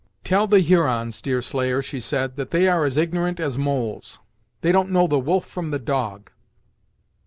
"Tell 0.23 0.47
the 0.47 0.61
Hurons, 0.61 1.21
Deerslayer," 1.21 1.83
she 1.83 1.99
said, 1.99 2.35
"that 2.35 2.49
they 2.49 2.67
are 2.67 2.85
as 2.85 2.97
ignorant 2.97 3.39
as 3.39 3.59
moles; 3.59 4.17
they 4.61 4.71
don't 4.71 4.89
know 4.89 5.05
the 5.05 5.19
wolf 5.19 5.45
from 5.45 5.69
the 5.69 5.77
dog. 5.77 6.31